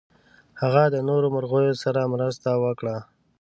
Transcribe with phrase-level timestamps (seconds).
[0.61, 2.97] هغه د نورو مرغیو سره مرسته وکړه.